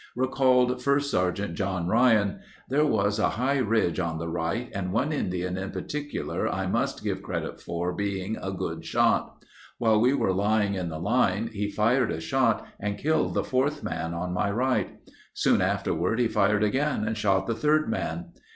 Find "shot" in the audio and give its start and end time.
8.83-9.45, 12.19-12.65, 17.15-17.45